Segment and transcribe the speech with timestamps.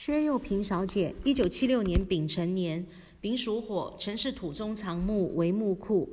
[0.00, 2.86] 薛幼平小姐，一九七六年丙辰年，
[3.20, 6.08] 丙属火，辰是土中藏木为木库。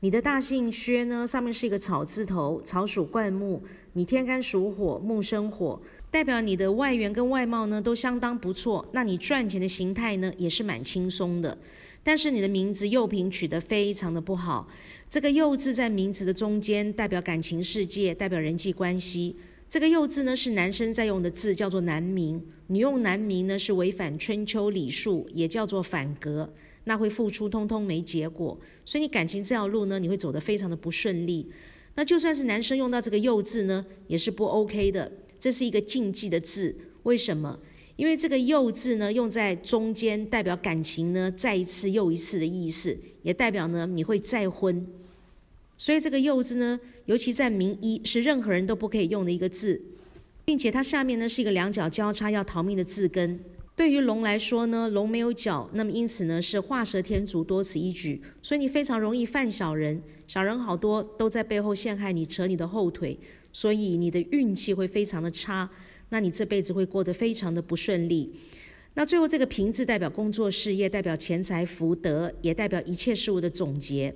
[0.00, 3.62] 你的大姓薛呢，上面是一个草字头，草属灌木。
[3.92, 5.80] 你天干属火，木生火，
[6.10, 8.84] 代表你的外缘跟外貌呢都相当不错。
[8.90, 11.56] 那你赚钱的形态呢也是蛮轻松的。
[12.02, 14.66] 但是你的名字幼平取得非常的不好。
[15.08, 19.36] 这个幼字在名字的中间，代表感情世界，代表人际关系。
[19.70, 22.42] 这个“幼”字呢，是男生在用的字，叫做男名。
[22.68, 26.50] 你用男名呢，是违反春秋礼数，也叫做反格，
[26.84, 28.58] 那会付出通通没结果。
[28.86, 31.46] 所以你感情这条路呢，你会走得非常的不顺利。
[31.96, 35.12] 那就算是男生用到这个“幼”字呢，也是不 OK 的。
[35.38, 37.58] 这是一个禁忌的字，为什么？
[37.96, 44.86] 因为这个“幼”字呢，用在中间，代表感情呢，再一次又一次的意思，也代表呢，你会再婚。
[45.78, 49.80] 所以这个“幼”字呢，尤其在名一，是任何人都不可以用的一个字，
[50.44, 53.38] 并且它下面呢是一个两脚交叉要逃命的字根。
[53.76, 58.20] 对于龙来说呢，龙没有脚，那么因此呢是画蛇添足，多此一举。
[58.42, 63.16] 所以你非常容易犯小人，小人好多都在背后陷害你，扯你的后腿，
[63.52, 65.70] 所以你的运气会非常的差，
[66.08, 68.32] 那你这辈子会过得非常的不顺利。
[68.94, 74.12] 那最后这个“平”字代表工作事业，代表钱财福德，也代表一切事物的总结。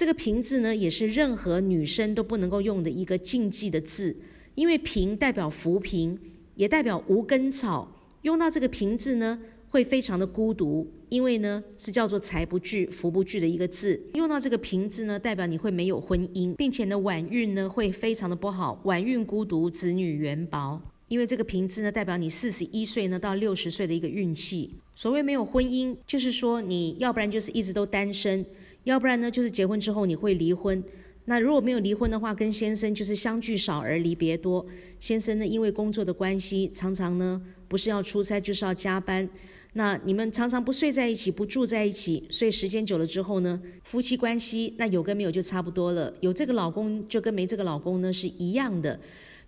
[0.00, 4.16] 这个“平”字呢，也是任何女生都不能够用的一个禁忌的字，
[4.54, 6.18] 因为“平”代表浮萍，
[6.54, 7.86] 也代表无根草。
[8.22, 14.00] 用到这个“平”字呢，会非常的孤独，因为呢是叫做财不聚、福不聚的一个字。
[14.14, 20.80] 用到这个“平”字呢，代表你会没有婚姻，并且呢晚运呢会非常的不好，晚运孤独，子女缘薄。
[21.08, 24.70] 因为这个“平”字呢，代表你四十一岁呢到六十岁的一个运气。
[24.94, 28.46] 所谓没有婚姻，就是说你要不然就是一直都单身。
[28.84, 30.82] 要不然呢，就是结婚之后你会离婚。
[31.26, 34.66] 那如果没有离婚的话，跟先生就是相聚少而离别多。
[34.98, 39.28] 先生呢，因为工作的关系，常常呢不是要出差就是要加班。
[39.74, 46.12] 那你们常常不睡在一起，不住在一起，所以时间久了之后呢，夫妻关系那有跟没有就差不多了。
[46.20, 48.98] 有这个老公就跟没这个老公呢是一样的。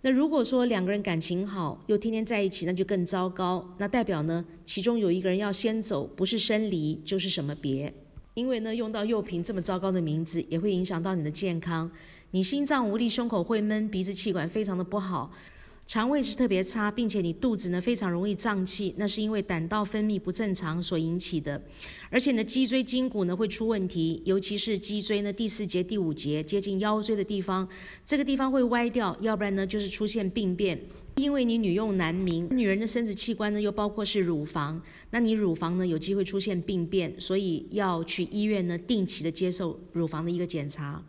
[0.02, 3.74] 那如果说两个人感情好，又天天在一起，那就更糟糕。
[3.78, 7.92] 那代表呢，其中有一个人要先走，不是生离就是什么别。
[8.34, 11.90] 因为呢，用到幼平这么糟糕的名字，也会影响到你的健康。
[12.30, 15.30] 你心脏无力，胸口会闷，鼻子气管非常的不好，
[15.84, 21.60] 肠胃是特别差，并且你肚子呢非常容易胀气，那是因为胆道分泌不正常所引起的。
[22.08, 27.68] 而且你的脊椎筋骨呢会出问题，尤其是脊椎呢第四节、第五节接近腰椎的地方，
[28.06, 30.80] 这个地方会歪掉，要不然呢就是出现病变。
[31.16, 41.04] 因为你女用男名，女人的生殖器官呢又包括是乳房，那你乳房呢有机会出现病变，所以要去医院呢定期的接受乳房的一个检查。